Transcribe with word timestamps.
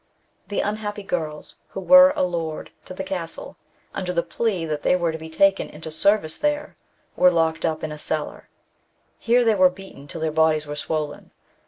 The 0.47 0.61
unhappy 0.61 1.03
girls 1.03 1.57
who 1.67 1.79
were 1.79 2.11
allured 2.15 2.71
to 2.85 2.95
the 2.95 3.03
castle, 3.03 3.55
under 3.93 4.11
the 4.11 4.23
plea 4.23 4.65
that 4.65 4.81
they 4.81 4.95
were 4.95 5.11
to 5.11 5.17
be 5.19 5.29
taken 5.29 5.69
into 5.69 5.91
service 5.91 6.39
there, 6.39 6.75
were 7.15 7.29
locked 7.29 7.65
up 7.65 7.83
in 7.83 7.91
a 7.91 7.99
cellar. 7.99 8.49
Here 9.19 9.43
they 9.45 9.53
were 9.53 9.69
beaten 9.69 10.07
till 10.07 10.21
their 10.21 10.31
bodies 10.31 10.65
were 10.65 10.73
swollen. 10.73 11.29